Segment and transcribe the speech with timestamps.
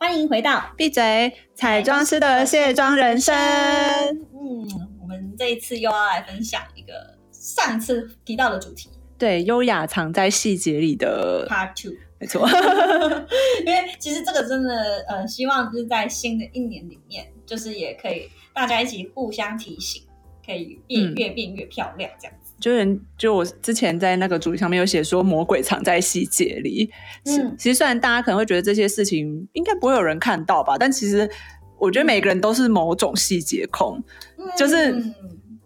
[0.00, 3.34] 欢迎回到闭嘴，彩妆师的卸妆人生。
[3.34, 4.64] 嗯，
[5.02, 11.94] 我们这一次又要来分享一个上次提到的主题对，优雅藏在细节里的，，Part Two。
[12.20, 12.48] 没错。
[13.66, 20.04] 因为其实这个真的，呃，希望就是在新的一年里面，就是也可以大家一起互相提醒，
[20.46, 22.47] 可以变嗯越变越漂亮这样子。
[22.60, 26.90] 就人就我之前在那个主题上面有写说，魔鬼藏在细节里。
[27.24, 31.28] 嗯嗯，其实虽然大家可能会觉得这些事情应该不会有人看到吧，但其实
[31.78, 34.02] 我觉得每个人都是某种细节控。
[34.56, 35.14] 就是嗯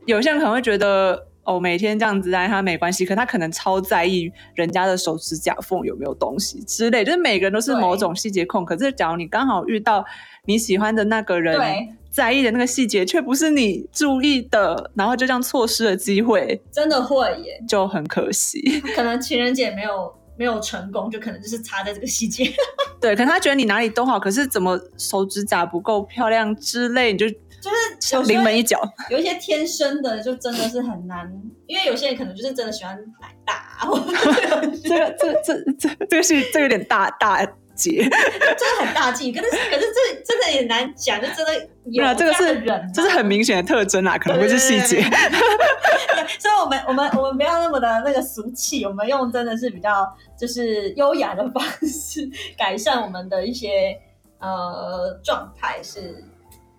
[0.07, 8.65] 有些人可能会觉得哦，每天这样子爱他没关系，可他可能超在意人家的手指甲缝有没有东西之类，就是每个人都是某种细节控。
[8.65, 10.05] 可是假如你刚好遇到
[10.45, 18.61] 你喜欢的那个人对，在意的那个细节，却不是你注意的，然后就这样错失了机会，真的会耶，就很可惜。
[18.95, 22.53] 可能情人节没有没有成功，就可能就是差在这个细节。
[23.01, 28.79] 对，可能他觉得你哪里都好，可是怎么手指甲不够漂亮之类，你就就是临门一脚。
[29.09, 31.27] 有一些天生的，就真的是很难，
[31.67, 33.89] 因为有些人可能就是真的喜欢奶大，啊
[34.85, 37.45] 这个这这这这个是这有点大大
[37.83, 39.33] 节， 真的很大忌。
[39.33, 45.03] 可是可是这真的也难讲，就真的有啊，这个是人啊、这是很明显的特征啊，可能会是细节。
[45.03, 50.07] 对 所以我们我们我们不要那么的那个俗气，我们用真的是比较
[50.39, 53.99] 就是优雅的方式改善我们的一些
[54.39, 56.25] 呃状态是。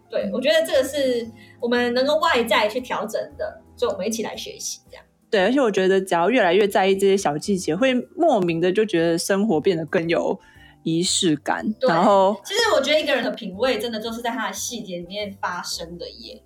[0.09, 1.27] 对，我觉得这个是
[1.59, 5.03] 我们能够外在去调整的，所以我们一起来学习，这样。
[5.31, 10.39] 对，而且我觉得只要越来越在意这些小细节，会莫名的就觉得生活变得更有
[10.83, 11.65] 仪式感。
[11.81, 16.41] 然后，其实我觉得一个人的品味真的就是在他的细节里面发生的耶，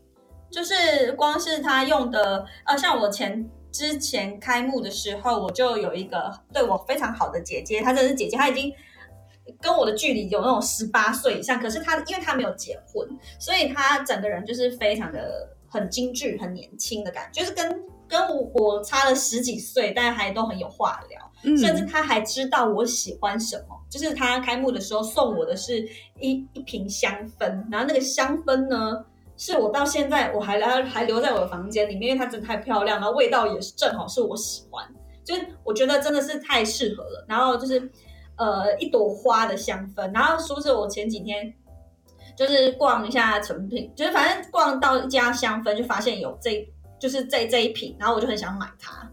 [0.49, 8.73] 就是光是他用的，呃，像我前之前开幕的时候，我就有一个对我非常好的姐姐，她真的是姐姐，她已经
[9.61, 13.07] 跟我的距离有那种十八岁以上，可是她因为她没有结婚，
[13.39, 21.31] 所以她整个人就是非常的很精致、很年轻的感觉，就是跟跟我我差了十几岁，但还都很有话聊。
[21.43, 23.77] 嗯，甚至他还知道我喜欢什么。
[23.89, 25.87] 就是他开幕的时候送我的是
[26.19, 29.05] 一一瓶香氛，然后那个香氛呢，
[29.37, 34.85] 是我到现在我还还还留在我的房间里面，因为它真的太漂亮，然后味道也是正好是我喜欢，
[35.23, 37.25] 就是我觉得真的是太适合了。
[37.27, 37.91] 然后就是
[38.37, 41.53] 呃一朵花的香氛，然后说是我前几天。
[42.35, 49.09] 就是逛一下成品，就是反正逛到一家香氛，就发现有这，就是这这一瓶，然后我就很想买它。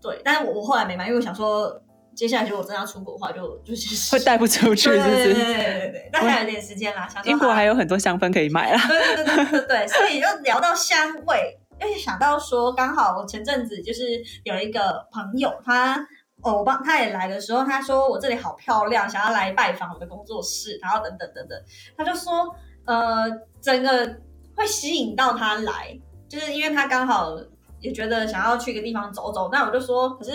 [0.00, 1.80] 对，但是我我后来没买，因为我想说，
[2.14, 5.44] 接下来如果真的要出国的话就，就就是会带不出去，是不对对对对是？
[5.44, 8.80] 对对还有点时间啦，想说英国还有很多香氛可以买啦。
[8.86, 14.02] 对对对对对对，所以就聊到香味，因为想到说，刚好我前阵子就是
[14.44, 15.96] 有一个朋友，他
[16.42, 21.58] 哦，我帮他也来的时候，他说我这里好漂亮，想要来拜访我的工作室，然后等等等等，
[21.96, 22.54] 他就说，
[22.84, 23.24] 呃，
[23.60, 24.20] 整个
[24.54, 27.36] 会吸引到他来，就是因为他刚好
[27.80, 30.32] 也觉得想要去一个地方走走，那我就说，可是。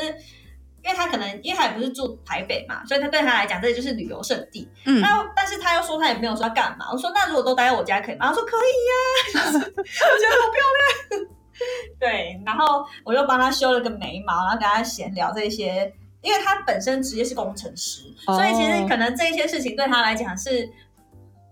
[0.84, 4.68] 因为他可能，因为他也不是住台北嘛，所以他对他来讲，这里就是旅游胜地。
[4.88, 6.88] 嗯，那但是他又说他也没有说要干嘛。
[6.91, 8.29] 我说那如果都待在我家可以吗？
[8.29, 11.28] 他说可以呀、 我觉得好漂亮。
[12.02, 20.68] 对，然后我就帮他修了个眉毛，然后跟他闲聊这些，因为他本身职业是工程师，哦所以其实可能这些事情对他来讲是，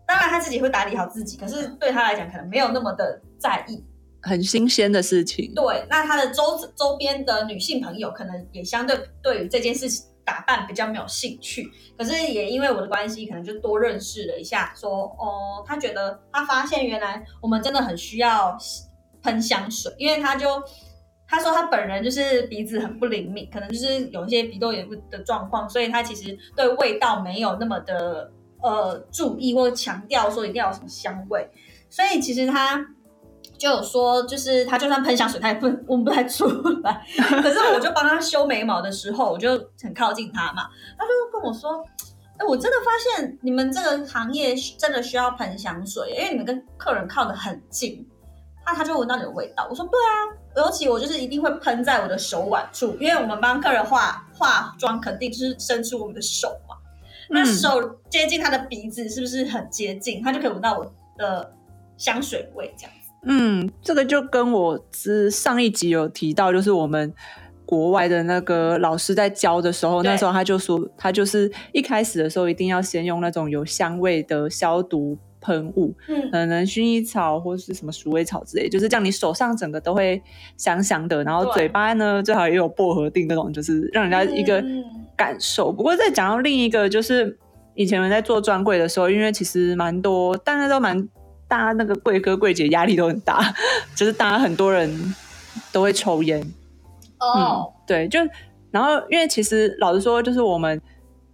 [0.08, 3.86] 当然他自己会打理好自己，可是对他来讲可能没有那么的在意。
[4.22, 5.54] 很新鲜的事情。
[5.54, 6.44] 对，那他的周
[6.76, 18.56] 周边的女性朋友可能也相对对于这件事情打扮比较没有兴趣，可是也因为我的关系，可能就多认识了一下说哦，他觉得他发现原来我们真的很需要
[19.24, 20.62] 喷香水，因为他就
[21.28, 28.32] 他说他本人就是鼻子很不灵敏，可能就是有一些鼻窦炎的状况，所以他其实对味道没有那么的
[28.62, 31.50] 呃注意或强调说一定要有什么香味，
[31.90, 32.86] 所以其实他。
[33.60, 36.48] 就有说，就是他就算喷香水，他也不闻不太出
[36.82, 37.06] 来。
[37.44, 39.52] 可是我就帮他修眉毛的时候，我就
[39.84, 41.84] 很靠近他嘛，他就跟我说
[42.40, 48.08] ：“哎、我真的发现你们这个行业真的需要喷香水，因为你们跟客人靠得很近。”
[48.64, 49.68] 他啊，他就闻到你的味道。
[49.70, 56.76] 我说对啊，尤其我就是一定会喷在我的手腕处，因为我们帮客人化化妆，肯定就是伸出我们的手嘛。
[57.30, 60.22] 那手接近他的鼻子，是不是很接近？
[60.22, 60.86] 他就可以闻到我
[61.18, 61.52] 的
[61.98, 62.99] 香水味，这样子。
[63.26, 67.14] 嗯，这个就跟我之上一集有提到，就是我们
[67.66, 80.22] 国外的那个老师在教的时候，那时候他就说，他就是一开始的时候一定要先用那种有香味的消毒喷雾，嗯，可能薰衣草或是什么鼠尾草之类，就是这样，你手上整个都会
[80.58, 84.64] 香香的，然后嘴巴呢最好也有薄荷定那种，就是让人家一个。
[85.20, 85.70] 感受。
[85.70, 87.38] 不过再讲到另一个，就是
[87.76, 91.10] 以前我们在做专柜的时候，因为其实蛮多，大家都蛮
[91.50, 93.54] 大家那个柜哥柜姐压力都很大，
[93.94, 95.14] 就是大家很多人
[95.74, 96.42] 都会抽烟。
[97.20, 98.20] 哦，对，就
[98.72, 100.82] 然后因为其实老实说，就是我们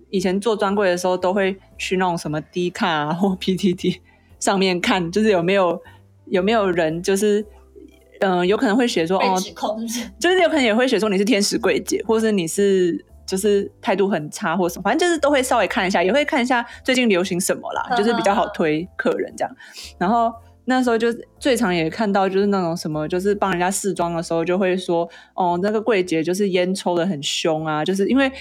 [0.09, 3.99] 以前做专柜的时候，都会去那种什么 D 卡啊或 PTT
[4.39, 5.79] 上面看，就是有没有
[6.27, 7.45] 有没有人，就是
[8.21, 9.39] 嗯，有可能会写说哦，
[10.17, 13.05] 就是有可能也会写说你是天使柜姐，或是你是。
[13.25, 19.55] 就是态度很差或什么，反正就是都会稍微看一下，也会看一下最近流行什么啦，就是比较好推客人这样。
[19.97, 20.31] 然后
[20.65, 21.07] 那时候就
[21.39, 28.31] 最常也看到就是那种什么，就是帮人家试妆的时候就会说，哦，那个柜姐就是烟抽的很凶啊，就是因为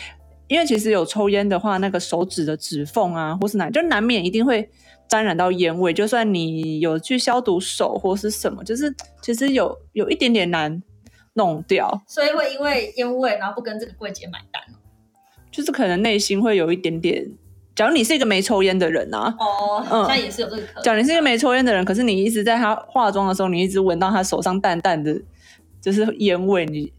[0.49, 4.69] 因为其实有抽烟的话，那个手指的指缝啊，或是哪就难免一定会
[5.09, 10.83] 沾染到烟味，就算你有去消毒手或是什么，就是其实有有一点点难。
[11.35, 14.63] 弄掉，所以会因为烟味，然后不跟这个柜姐买单，
[15.51, 17.31] 就是可能内心会有一点点。
[17.75, 20.63] 假如你是一个没抽烟的人啊，哦，嗯，在也是有这个。
[20.83, 25.21] 假如你是一个没抽烟的人，可是你一直在他化妆的时候，你一直闻到他手上淡淡的，
[25.81, 26.93] 就是烟味，你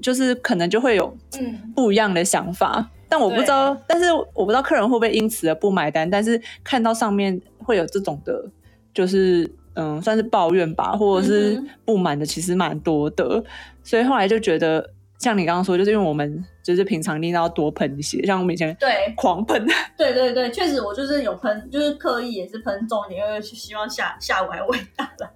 [0.00, 2.90] 就是可能就会有嗯不一样的想法。
[3.10, 6.08] 但我不知道，但是我不知道客人会不会因此而不买单。
[6.08, 8.50] 但是看到上面会有这种的，
[8.94, 9.50] 就是。
[9.74, 13.42] 嗯，算是抱怨吧，或者是不满的，其实蛮多的。
[13.84, 19.64] 所以后来就觉得，像你刚刚说，就是因为我们就是平常一定要多喷一些，像我们以前对狂喷，
[19.96, 25.30] 对对对，确实我就是有喷，就是刻意也是喷重点，因为希望下下午还伟大的。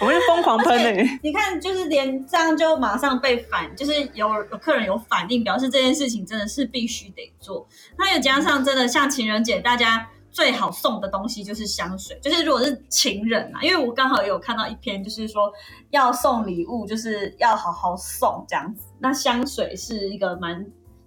[0.00, 1.18] 我们就疯狂喷诶！
[1.22, 7.66] 你看，就是连这样就马上被反，就是有有客人有反应，表示这件事情真的是必须得做。
[7.98, 10.08] 那又加上真的像情人节，大家。
[10.36, 15.50] 最好送的东西就是香水，就是如果是情人啊，因为我刚好有看到一篇，就是说
[15.88, 18.82] 要送礼物，就是要好好送这样子。
[18.98, 20.66] 那香水是一个蛮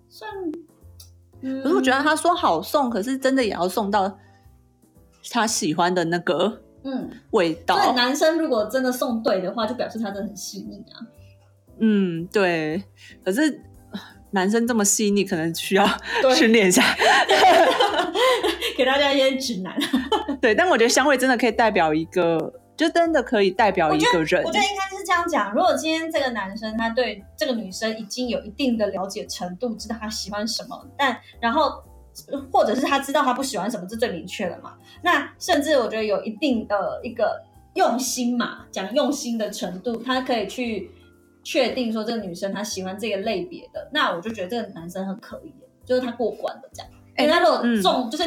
[0.09, 0.27] 算，
[1.43, 4.17] 可是我觉得他说好送，可是真的也要送到
[5.29, 7.75] 他喜欢的那个嗯味道。
[7.75, 11.05] 对，男生如果真的送对的话，就表示他真的很细腻啊。
[11.77, 12.83] 嗯，对。
[13.23, 13.61] 可是
[14.31, 15.87] 男生这么细腻，可能需要
[16.35, 16.81] 训练一下。
[18.79, 19.77] 给大家一些指南。
[20.39, 22.39] 对，但我觉得香味真的可以代表一个，
[22.77, 24.41] 就真的可以代表一个人。
[24.41, 31.83] 我觉得应该是这样讲：如果今天这个男生他对这个女生已经有一定的了解程度，知道她喜欢什么，但然后
[32.53, 34.75] 或者是他知道他不喜欢什么，这最明确了嘛。
[35.03, 37.43] 那甚至我觉得有一定的一个
[37.73, 40.89] 用心嘛，讲用心的程度，他可以去
[41.43, 45.53] 确定说这个女生她喜欢这个类别的，那我就觉得这个男生很可以，
[45.85, 46.89] 就是他过关的这样。
[47.17, 48.23] 哎，他如果中就是。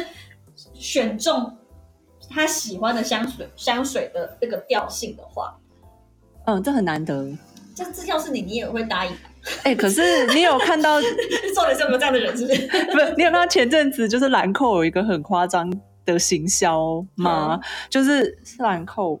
[0.73, 1.57] 选中
[2.29, 5.57] 他喜欢的香水，香水的这个调性的话，
[6.45, 7.31] 嗯，这很难得。
[7.75, 9.11] 这这要是你，你也会答应？
[9.63, 11.01] 哎，可是你有看到，
[11.55, 12.35] 到底是有没有这样的人？
[12.37, 12.67] 是不是？
[12.67, 15.71] 不是，你有看到前阵子就是兰蔻有一个很夸张
[16.05, 17.59] 的行销吗？
[17.89, 19.19] 就是是兰蔻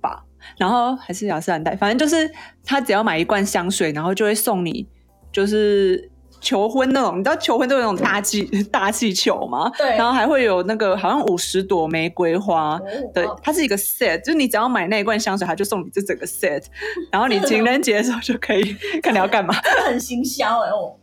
[0.00, 0.24] 吧，
[0.56, 2.30] 然后还是雅诗兰黛，反正就是
[2.64, 4.88] 他只要买一罐香水，然后就会送你，
[5.30, 6.10] 就是。
[6.40, 9.70] 求婚那种，你知道求婚都有那种大气 大气球吗？
[9.76, 9.96] 对。
[9.96, 12.80] 然后还会有那个好像五十朵玫瑰花
[13.14, 16.64] 的，它是一个 set，就是你只要买那一罐香水，它就送你这整个 set。
[17.12, 19.54] 然后你情人节的时候就可以 看你要干嘛。
[19.86, 20.94] 很行销哎哦。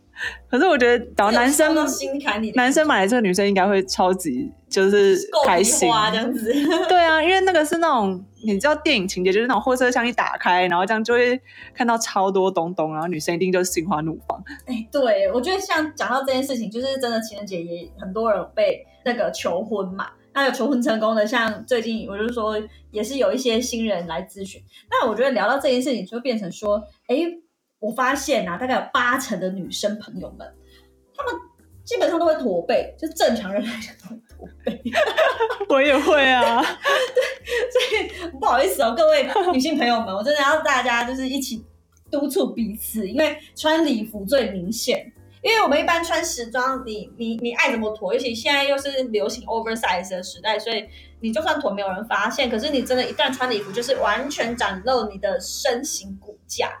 [0.50, 1.74] 可是我觉得，找男生
[2.54, 6.52] 男生买的这个女生应该会超级就是开心这样子。
[6.86, 11.40] 对啊，因为那个是那种你知道电影情节，就是那种货车厢一打开，然后这样就会
[11.74, 14.42] 看到超多东东，然后女生一定就是心花怒放。
[14.66, 22.56] 哎，对，我觉得像讲到这件事情，就是真的情人节也很多人被那个求婚嘛，那有求婚成功的，像最近我就说
[22.90, 27.16] 也是有一些新人来咨询，那我觉得聊到这件事情就变成说，哎。
[27.78, 30.50] 我发现啊，大概有八成的女生朋友们，
[31.14, 31.34] 她们
[31.84, 34.20] 基本上都会驼背，就正常人来讲都会
[35.68, 37.80] 我也会啊，对，所
[38.30, 41.64] 以不好意思哦，各位女性朋友们，我真的要大家就是一起
[42.10, 45.12] 督促彼此，因为穿礼服最明显。
[45.42, 50.84] 因为我们一般穿时装，你你你爱怎么驼，尤其现在又是流行 oversize 的时代，所以
[51.20, 56.72] 你就算驼没有人发现，可是你真的，一旦穿礼服，就是完全展露你的身形骨架。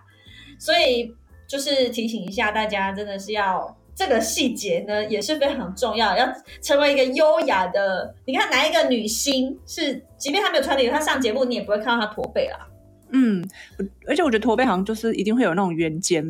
[0.58, 1.14] 所以
[1.46, 8.14] 就是提醒一下大家，真的是要这个细节呢，也是非常重要，要成为一个优雅的。
[8.26, 12.68] 你看哪一个女星是，即便她没有穿礼服，她上节目你也不会看到她驼背啦。
[13.12, 13.42] 嗯，
[14.06, 16.22] 而且我觉得驼背好像就是一定会有那种圆肩。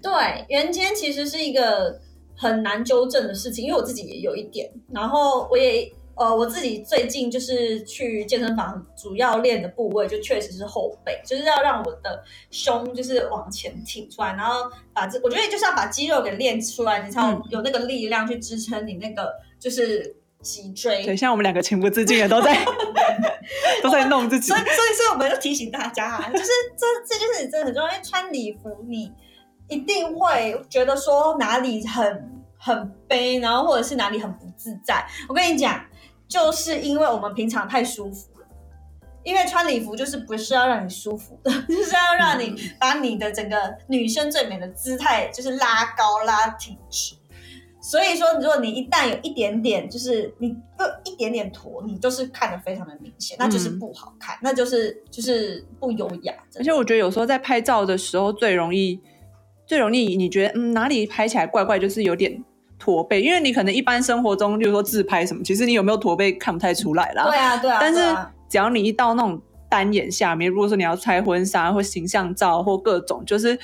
[0.00, 0.12] 对，
[0.48, 2.00] 圆肩其实是一个
[2.36, 21.04] 很难纠正的事情，因为我自己也有一点，然后我也呃我自己最近就是去健身房，主要练的部位就确实是后背，就是要让我的胸就是往前挺出来，然后把这我觉得就是要把肌肉给练出来，你才有有那个力量去支撑你那个就是脊椎。
[21.04, 22.56] 对，像我们两个情不自禁的都在
[23.82, 26.46] 都在弄自己，所以所以所以我们就提醒大家啊，就是
[26.76, 29.12] 这这就是你真的很重要，因为穿礼服你。
[29.68, 35.04] 一定会觉得说哪里很很悲，然后或者是哪里很不自在。
[35.28, 35.84] 我跟你讲，
[36.28, 38.46] 就是因为我们平常太舒服了，
[39.22, 43.56] 因为穿礼服就是不是要让你舒服的， 就是要让你把你的整个
[43.88, 47.14] 女生最美的姿态就是拉高拉挺直。
[47.80, 56.34] 所以说，如果你一旦有一点点，就是你不一点点驼，你就是看得非常的明显，那就是不好看，那就是就是不优雅。
[56.58, 59.00] 而且我觉得有时候在拍照的时候最容易。
[59.68, 62.40] 最容易你觉得嗯哪里拍起来怪怪，就是有点
[62.78, 67.24] 驼背，因为你可能一般生活中，比如说自拍什么，其实你有没有驼背看不太出来啦。
[67.24, 67.78] 对啊，对啊。
[67.80, 68.00] 但是
[68.48, 73.58] 只要你一到那种单眼下面，如果说你要拍婚纱或形象照或各种，就是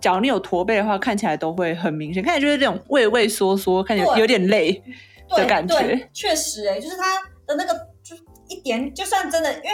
[0.00, 4.82] 假如你有驼背的话，看起来都会很明显，看起来就是这种畏畏缩缩，看起来有点累
[5.30, 6.08] 的感觉。
[6.12, 8.16] 确实，哎，就是他的那个，就
[8.48, 9.70] 一点，就算真的，因为。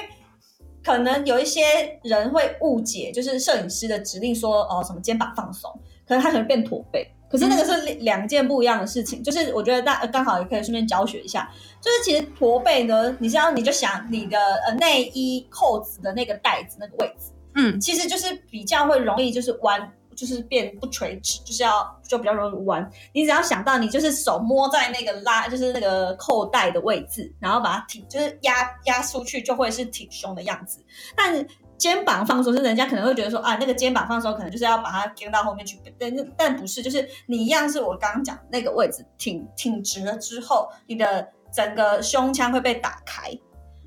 [0.84, 1.62] 可能有一些
[2.02, 5.70] 人会误解，就是摄影师的指令说哦什么肩膀放松，
[6.04, 9.20] 可能他可能变驼背，可是那个是两件不一样的事情。
[9.24, 19.92] 就是我觉得大刚好也可以顺便教学一下，就是其实驼背呢，你知道你就想你的呃内衣扣子的那个带子那个位置，嗯，其实就是比较会容易就是弯。
[20.14, 22.88] 就是变不垂直，就是要就比较容易弯。
[23.14, 30.80] 你只要想到，你就是手摸在那个拉，就是那个扣带的位置，然后把它挺，就是压压出去，就会是挺胸的样子。
[31.16, 31.34] 但
[31.82, 43.36] 肩膀放松是人家可能会觉得说啊，那个肩膀放松可能就是要把它跟到后面去，但但不是，就是你一样是我刚刚讲那个位置挺挺直了之后，你的整个胸腔会被打开，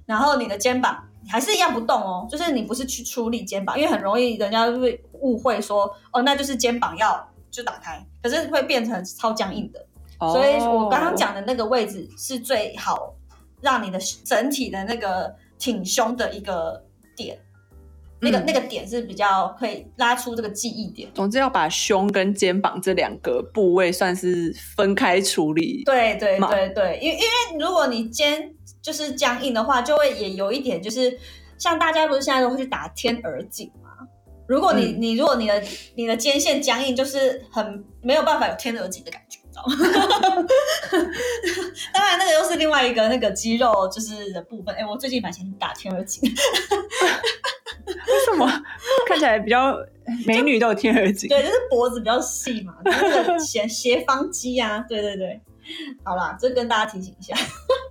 [0.05, 1.01] 然后你的肩膀。
[1.27, 9.83] 还是一样不动哦，就是你不是去出力肩膀，因为很容易人家会误会说，哦，那就是肩膀要就打开，可是会变成超僵硬的。
[10.19, 13.15] 所以我刚刚讲的那个位置是最好
[13.59, 16.79] 让你的整体的那个挺胸的一个
[17.15, 17.39] 点，
[18.21, 21.09] 那个那个点是比较可以拉出这个记忆点。
[21.13, 25.83] 总之要把胸跟肩膀这两个部位算是分开处理。
[25.85, 31.17] 对对对对，因因为如果你肩就是僵硬的话，就会也有一点，就是
[31.57, 33.89] 像大家不是现在都会去打天鹅颈吗？
[34.47, 35.63] 如果你你如果你的
[35.95, 39.39] 你的肩线僵硬，就是很没有办法有天鹅颈的感觉，
[41.93, 44.73] 当然，那个又是另外一个那个肌肉就是的部分。
[44.75, 46.21] 哎，我最近蛮想打天鹅颈，
[47.85, 48.45] 为什么
[49.07, 49.77] 看起来比较
[50.25, 51.29] 美女都有天鹅颈？
[51.29, 55.41] 对，就是脖子比较细嘛，那 个斜斜方肌啊，对对对。
[56.03, 57.33] 好啦，这跟大家提醒一下，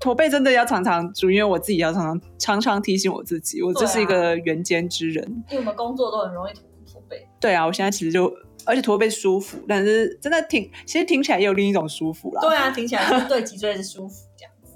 [0.00, 7.26] 驼背真的要常常注意，因为我自己要常常常常提醒我自己，我这是一个圆肩之人，因为我们工作都很容易驼驼背。
[7.40, 8.32] 对啊，我现在其实就
[8.66, 12.40] 而且驼背舒服，但是真的挺，其实听起来也有另一种舒服啦。
[12.40, 14.72] 对啊，听起来是对脊椎是舒服这样子。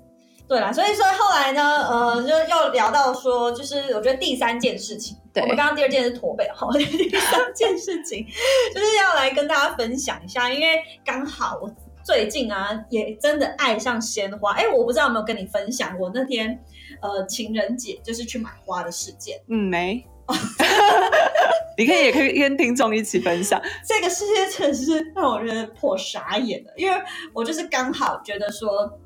[0.46, 8.26] 对啦，所以说后来呢，呃，就又聊到说，就是我觉得第三件事情，我们刚刚第二件是驼背，好，第三件事情
[8.74, 11.70] 就是要来跟大家分享一下，因为刚好我。
[12.04, 14.52] 最近啊，也真的爱上鲜花。
[14.54, 16.58] 哎，我不知道有没有跟你分享我那天
[17.02, 19.38] 呃情人节就是去买花的事件。
[19.46, 20.02] 嗯，没。
[21.78, 23.60] 你可以也可以跟听众一起分享。
[23.86, 26.96] 这个世界真的是让我觉得破傻眼的，因为
[27.32, 28.98] 我就是刚好觉得说。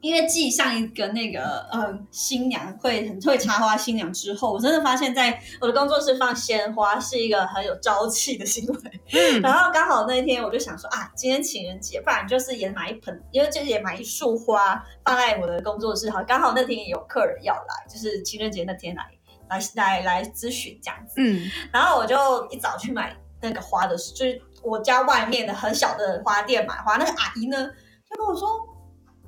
[0.00, 8.78] 因为继上一个那个嗯新娘会很会插花新娘之后，我真的发现在我的工作室放鲜花是一个很有朝气的行为。
[9.12, 16.08] 嗯， 然后刚好那一天我就想说啊，今天情人节，不然就是也买一盆，因为就是也买一束花放在我的工作室。
[16.10, 19.02] 好，刚好那天也有客人要来，就是情人节那天来
[19.48, 21.14] 来来来咨询这样子。
[21.18, 27.70] 嗯，然后我就一早去买那个花的，就是我家外面的很小的花店买花，那个阿姨呢
[28.08, 28.48] 就跟我说。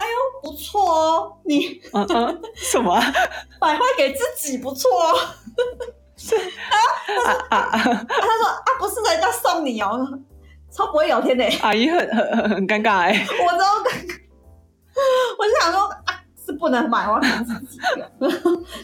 [0.01, 2.99] 哎呦，不错哦，你嗯嗯什么？
[3.61, 5.15] 买花给自己不错哦。
[6.17, 6.79] 是啊
[7.51, 7.71] 啊啊！
[7.79, 10.09] 他说啊，不是人家送你哦，
[10.73, 14.30] 超不会聊天的、阿姨很很很很尴尬哎、我超尴尬，我就想说啊，是
[16.61, 18.11] 不能买，我要买自己的，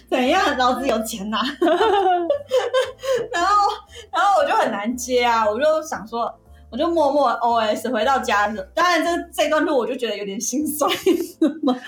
[0.09, 0.57] 怎样？
[0.57, 1.39] 老子有钱呐、
[3.31, 3.69] 然后，
[4.11, 6.35] 然后我就很难接啊，我就想说，
[6.71, 8.63] 我就默默 OS 回到家的。
[8.75, 10.91] 当然这这段路我就觉得有点心酸？
[10.91, 11.79] 我就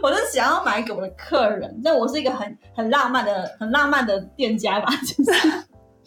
[0.03, 5.41] 我是想要买给我的客人，但我是一个很很浪漫的、很浪漫的店家吧，就是。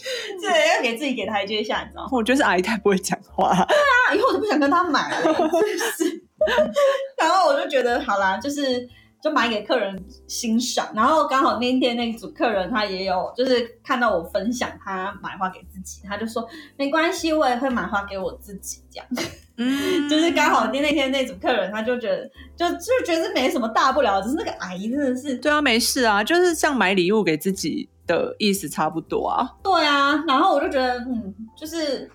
[0.42, 2.10] 对，要给自己给台阶下，你知道吗？
[2.12, 3.66] 我觉得是阿姨太不会讲话，啊，
[4.14, 6.23] 以后我就不想跟他买了，真的是。
[7.20, 8.88] 然后我就觉得好啦，就是
[9.22, 10.90] 就买给客人欣赏。
[10.96, 16.48] 然后刚好那天那组客人他也有，就是看到我分享他买花给自己，他就说
[16.78, 19.08] 没关系，我也会买花给我自己这样。
[19.56, 29.48] 嗯，就是刚好那那天那组客人他就觉得就就觉得是没什么大不了，只是那个阿姨真的是对啊，没事啊，就是像买礼物给自己的意思差不多啊。
[29.64, 32.10] 对啊，然后我就觉得，嗯，就是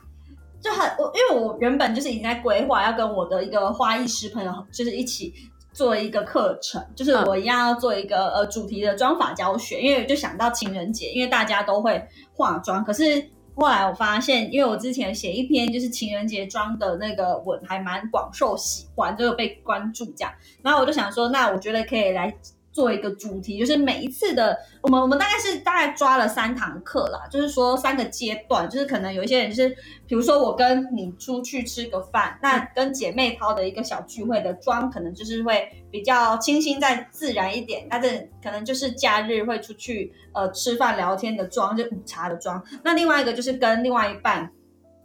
[0.63, 5.33] 就很我，因为我原本就是已经在规划要跟我的一个花艺师朋友，就是一起
[5.73, 12.03] 做一个课程，就是嗯我一样要做一个呃主题的妆法教学，因为我就想到情人节，因为大家都会
[12.35, 13.31] 化妆，可是。
[13.61, 20.33] 后来我发现，因为我之前写一篇就是情人节妆的那个文，还蛮广受喜欢，就有被关注这样。
[20.63, 22.33] 然后我就想说，那我觉得可以来
[22.79, 29.69] 做一个主题，就是每一次的我们我们大概是大概抓了三堂课啦，就是说三个阶段，就是可能有一些人是，
[30.07, 42.63] 比如说我跟你出去吃个饭，那跟姐妹淘的一个小聚会的妆，可能就是会比较清新再自然一点，那这可能就是假日会出去呃吃饭聊天的妆，就午茶的妆。
[42.85, 44.49] 那另外一个就是跟另外一半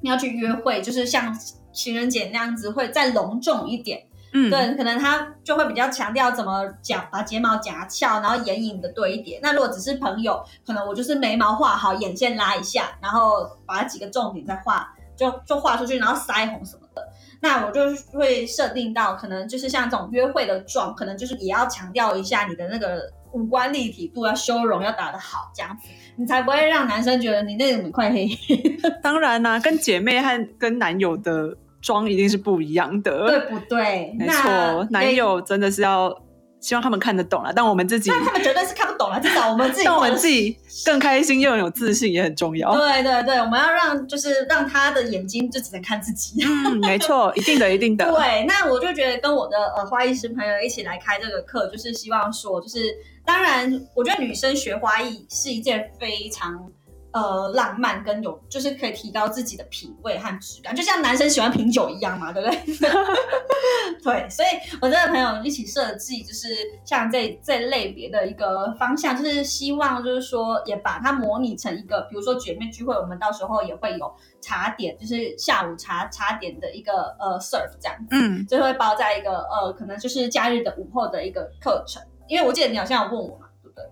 [0.04, 1.36] 要去约会，就是像
[1.72, 4.04] 情人节那样子，会再隆重一点。
[4.34, 9.40] 嗯，对，可能他就会比较强调怎么讲，把睫毛夹翘，然后眼影的对一点。
[9.44, 17.08] 那如果只是朋友，可能我就是眉毛画好，眼线拉一下，然后把几个重点再画，就就画出去，然后腮红什么的。
[17.42, 17.82] 那我就
[18.14, 28.28] 会设定到，可能就是像这种约会的妆，可能就是也要强调一下你的那个五官立体度，要修容要打得好，这样子你才不会让男生觉得你那种快黑。
[29.04, 33.28] 当然啦、跟姐妹和跟男友的妆一定是不一样的。
[33.30, 34.12] 对不对？
[34.18, 36.12] 没那错，男友真的是要
[36.60, 42.74] 希望他们看得懂了，但我们自己，那他们绝对是看不懂了，至少我们自己 但我们自己更开心又有自信也很重要。
[42.74, 46.42] 对对对，我们要让就是让他的眼睛就只能看自己。
[46.46, 48.06] 嗯，没错，一定的，一定的。
[48.16, 52.80] 对，那我就觉得跟我的呃花艺师朋友一起来开这个课，就是希望说，就是
[53.26, 56.72] 当然，我觉得女生学花艺是一件非常
[57.14, 62.60] 呃浪漫跟有，就是可以提高自己的品味和质感，就像男生喜欢品酒一样嘛，对不对？
[64.04, 64.48] 对，所以
[64.82, 66.48] 我这个朋友一起设计，就是
[66.84, 78.08] 像这这类别的一个方向，就是希望就是说也把它模拟成一个，比如说姐妹聚会，我们到时候也会有茶点，就是下午茶茶点的一个呃 serve 这样子。
[78.12, 82.02] 嗯，就会包在一个呃，可能就是假日的午后的一个课程。
[82.28, 83.86] 因为我记得你好像有问我嘛，对不对？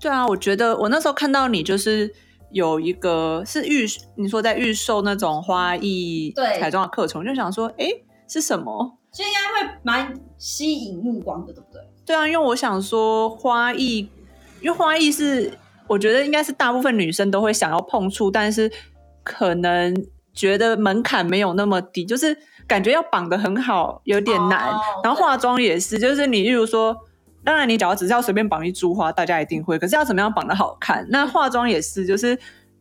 [0.00, 2.12] 对啊，我觉得我那时候看到你就是
[2.50, 7.88] 有一个是预，你说在预售那种花艺对彩妆的课程，就想说，哎，
[8.28, 8.98] 是什么？
[9.12, 11.80] 所以应该会蛮吸引目光的，对不对？
[12.04, 14.08] 对啊，因为我想说花艺，
[14.60, 15.52] 因为花艺是
[15.88, 18.70] 我觉得应该是大部分女生都会想要碰触，但是
[19.24, 19.94] 可能
[20.34, 24.70] 觉得门槛没有那么低，就是感觉要绑得很好有点难。
[24.70, 26.96] 哦然后化妆也是，就是你例如说，
[27.46, 31.06] 当然你只要只是要随便绑一株花，大家一定会，可是要怎么样绑的好看？
[31.08, 32.38] 那化妆也是，就是。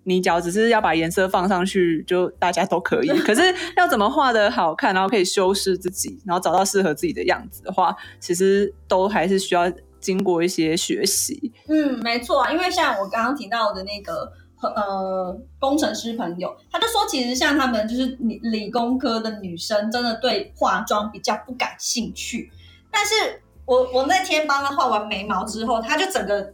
[0.08, 3.08] 你只要只是要把颜色放上去，就大家都可以。
[3.25, 3.41] 可是
[3.75, 9.63] 要怎么画的好看，然后可以修饰自己，然后找到适合自己的样子的话，其实都还是需要
[9.99, 11.51] 经过一些学习。
[11.67, 22.51] 嗯，没错啊，因为像我刚刚提到的那个呃工程师朋友，他就说，其实像他们就是理理工科的女生，真的对化妆比较不感兴趣。
[22.91, 26.54] 但是我我那天帮他画完眉毛之后，他就整个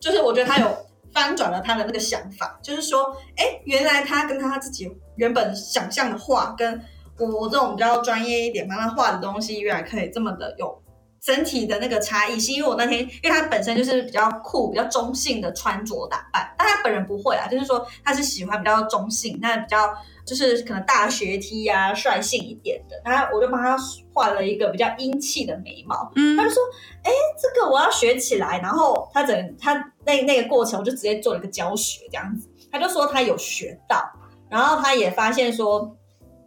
[0.00, 0.68] 就是我觉得他有
[1.12, 6.80] 翻转了他的那个想法，就是说，哎，原来他跟他自己原本想象的画，跟
[7.18, 10.80] 我我这种比较专业一点帮他画的东西，原来可以这么的有
[11.20, 19.92] 整体的那个差异，是因为我那天，因为他本身就是比较酷、比较中性的穿着打扮，但他本人不会啊，就是说他是喜欢比较中性，那比较
[20.28, 23.74] 就是可能大学 T 啊、率性一点的，然后我就帮他
[24.12, 26.62] 画了一个比较英气的眉毛，嗯他就说
[27.02, 27.10] ：“哎，
[27.40, 32.46] 这个我要学起来。”然后他整他那那个过程，我就直接做了一个教学这样子。
[32.70, 34.04] 他就说他有学到，
[34.50, 35.96] 然后他也发现说，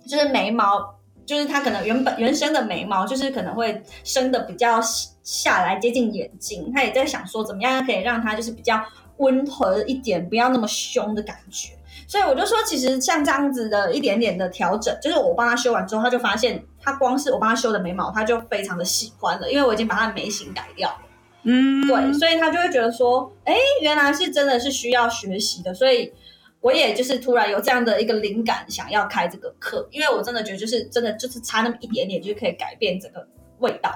[0.08, 4.80] 就是眉毛，就是他可能原本原生的眉毛，就是可能会生的比较
[5.24, 6.72] 下来接近眼睛。
[6.72, 8.80] 他也在想说，怎么样可以让它就是比较
[9.18, 11.74] 温和一点，不要那么凶的感觉。
[12.12, 20.98] 所以我就说，其实像这样子的一点点的调整，就是我帮他修完之后，他就发现他光是我帮他修的眉毛，他就非常的喜欢了，因为我已经把他的眉形改掉了。
[21.44, 26.12] 嗯，对，所以他就会觉得说，哎，原来是真的是需要学习的，所以
[26.60, 33.26] 我也就是突然有这样的一个灵感，想要开这个课，因为我真的觉得就是真的就是差那么一点点，就可以改变整个
[33.60, 33.90] 味道。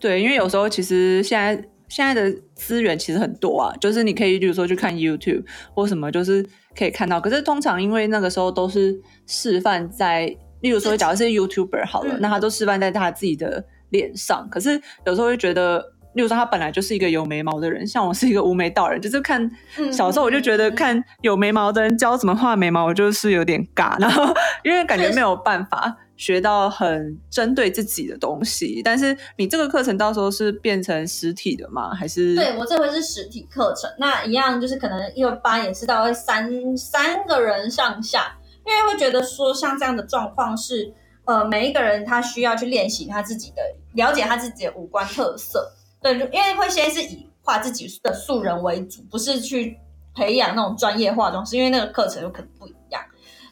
[0.00, 6.44] 对，因为有时候其实现在现在的资源其实很多啊，就是你可以比如说去看 YouTube 或什么，就是
[6.76, 7.20] 可以看到。
[7.20, 10.26] 可是通常因为那个时候都是示范在，
[10.60, 14.48] 例如说假如是 YouTuber 好了，嗯那他都示范在他自己的脸上。
[14.50, 15.84] 可是有时候会觉得。
[16.14, 24.24] 例如说，他本来就是一个有眉毛的人，像我是一个无眉道人，就是看嗯小时候我就觉得看有眉毛的人教怎么画眉毛，我就是有点尬，然后
[24.64, 28.82] 因为感觉没有办法学到很针对自己的东西。
[28.84, 31.94] 但是你这个课程到时候是变成实体的吗？
[31.94, 40.92] 还是对我这回是实体课程，那一样就是可能一二班也是大概三三个人上下，因为会觉得说像这样的状况是，
[41.24, 43.62] 呃，每一个人他需要去练习他自己的，
[43.94, 45.72] 了解他自己的五官特色。
[46.02, 49.78] 对，因为会先是以画自己的素人为主，不是去
[50.14, 52.79] 培养那种专业化妆师，因为那个课程有可能不一样。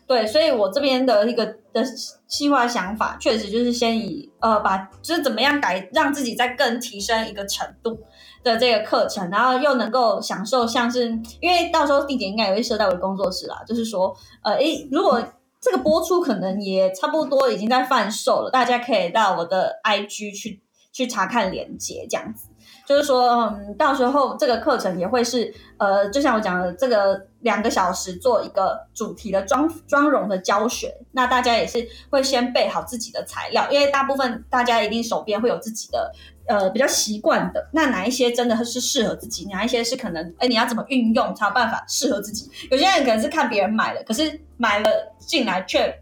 [0.08, 1.84] 对，所以我这边的一个的
[2.26, 8.00] 计划想法，确实就是先以呃把就是怎么样改让自己再更提升一个程度
[8.42, 15.22] 的这个课程，然后又能够享受像是因为到时候地点应该也会设在我的工作室啦，就是说呃诶如果
[15.60, 22.47] 这个播出可能也差不多已经在贩售了，大家可以到我的 IG 去去查看链接这样子。
[22.88, 30.96] 就是说，嗯，到时候这个课程也会是，呃，就像我讲的，这个两个小时做一个主题的妆妆容的教学。
[31.12, 36.10] 那大家也是会先备好自己的材料，因为大部分大家一定手边会有自己的，
[36.46, 37.68] 呃，比较习惯的。
[37.72, 42.50] 那哪一些真的是适合自己，哪一些是可能，哎，你要怎么运用才有办法适合自己？
[42.70, 45.94] 有些人可能是看别人买了，可是买了进来却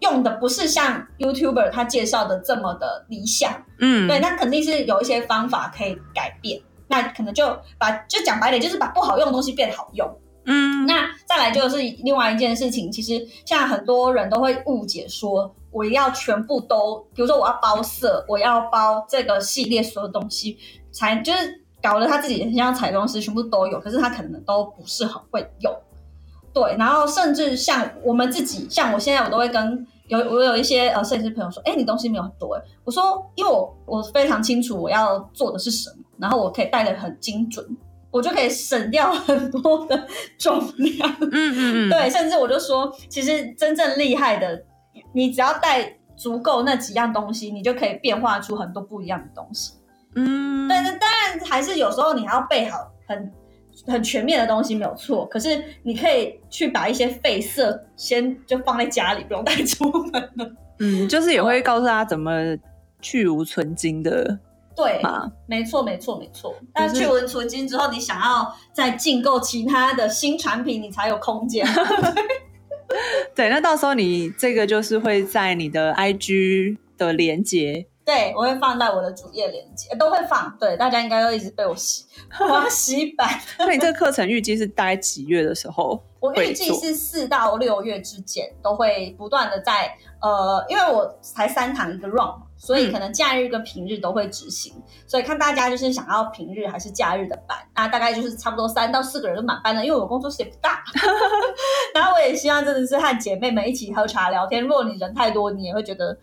[0.00, 3.52] 用的不是像 YouTuber 他介绍的这么的理想。
[3.80, 6.60] 嗯，对，那肯定是有一些方法可以改变。
[6.88, 10.10] 那可能就把就讲白点，就是把不好用的东西变好用。
[10.46, 20.56] 嗯，那再来就是另外一件事情，其实像很多人都会误解说，我要全部都，比如说我要包色，我要包这个系列所有东西，
[20.90, 25.70] 才就是搞得他自己很像彩妆师，全部都有，可是他可能都不是很会用。
[26.52, 37.64] 对，然后甚至像我们自己，像我现在我都会跟有我有一些呃摄影师朋友说，哎，你东西没有很多哎，我说因为我我非常清楚我要做的是什么，然后我可以带的很精准，
[38.10, 40.06] 我就可以省掉很多的
[40.38, 41.16] 重量。
[41.20, 44.64] 嗯嗯嗯，对，甚至我就说，其实真正厉害的，
[45.12, 49.74] 你只要带足够那几样东西，你就可以变化出很多不一样的东西。
[50.14, 53.30] 嗯，对，那当然还是有时候你还要备好很
[53.86, 55.26] 很全面的东西，没有错。
[55.26, 60.50] 可是你可以去把一些废色先就放在家里，不用带出门了。
[60.80, 62.56] 嗯，就是也会告诉他怎么
[63.00, 64.38] 去无存精的
[64.76, 65.30] 对，嘛。
[65.46, 66.54] 没错，没错，没错。
[66.72, 71.66] 但去无存金之后，你想要再进购其他的新产品，你才有空间。
[73.34, 80.56] 对，那到时候你这个就是会在你的 IG 的连接，对，我会放在我的主页链接，都会放。
[80.58, 82.06] 对，大家应该都一直被我洗，
[82.40, 83.28] 我要洗版。
[83.60, 86.02] 那你这个课程预计是大概几月的时候？
[86.18, 94.72] 我预计是四到六月之间都会不断的在呃，因为我才三堂一个 run，嘛所以嗯可能假日跟平日都会执行，
[95.06, 100.82] 所以看大家就是想要平日还是假日的班，那大概就是差不多三到四个人就满班了，因为我工作室也不大，
[101.94, 106.18] 然后我也希望真的是和姐妹们一起喝茶聊天，如果你人太多，你也会觉得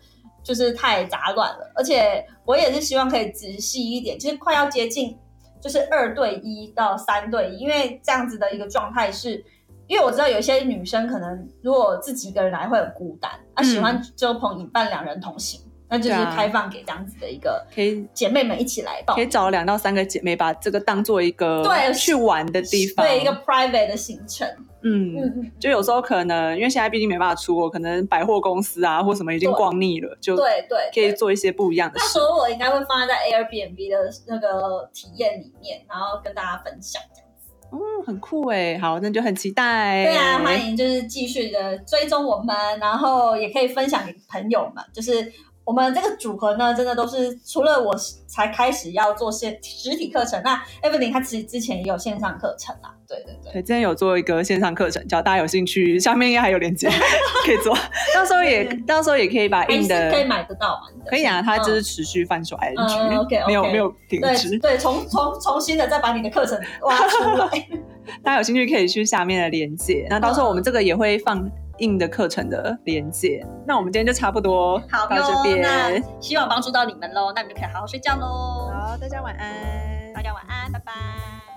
[0.46, 5.18] 就是太杂乱了，而且我也是希望可以仔细一点，就是快要接近
[5.60, 9.44] 就是二对一到三对一，因为这样子的一个状态是。
[9.88, 24.48] 因为我知道有些女生可能如果自己一个人来会很孤单，啊，喜欢周朋引伴两人同行，那就是开放给这样子的一个可以姐妹们一起来报可以找两到三个姐妹，把这个当做一个对去玩的地方，对一个 private 的行程。
[24.86, 25.16] 嗯。
[25.16, 32.18] 嗯嗯，就有时候可能，因为现在毕竟没办法出国，可能百货公司啊或什么已经逛腻了，就对对，可以做一些不一样的事那时。
[32.20, 37.50] 候我应该会放在 Airbnb 的那个体验里面，然后跟大家分享这样子。
[37.72, 40.04] 嗯，很酷哎，好，那就很期待。
[40.04, 44.84] 对啊，欢迎就是继续的追踪我们，然后也可以分享给朋友们。
[44.92, 45.32] 就是
[45.66, 47.92] 我们这个组合呢，真的都是除了我
[48.28, 52.94] 才开始要做线实体课程，那 Evelyn 她其实之前也有线上课程啊。
[53.08, 53.52] 对对对。
[53.54, 56.88] 对，之前有做一个线上课程，只要大家有兴趣，下面应该还有链接
[57.44, 57.76] 可以做。
[58.14, 63.08] 到时候也到时候也可以把印的可以买得到可以啊，它就是嗯持续贩售 IG，、
[63.48, 64.76] 没有没有停止对。
[64.76, 67.68] 对，重重重新的再把你的课程挖出来。
[68.22, 70.06] 大家有兴趣可以去下面的链接。
[70.08, 71.44] 那到时候我们这个也会放
[71.78, 73.44] 印的课程的连接。
[73.66, 75.60] 那我们今天就差不多好到这边。
[75.60, 78.70] 那希望帮助到你们喽，那你们就可以好好睡觉喽。
[78.72, 80.12] 好，大家晚安。
[80.14, 81.55] 大家晚安，拜拜。